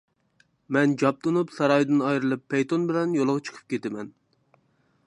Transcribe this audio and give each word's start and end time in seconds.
مەن 0.77 0.95
جابدۇنۇپ 1.01 1.53
سارايدىن 1.57 2.01
ئايرىلىپ 2.07 2.43
پەيتۇن 2.55 2.89
بىلەن 2.93 3.15
يولغا 3.21 3.39
چىقىپ 3.51 3.71
كېتىمەن. 3.75 4.13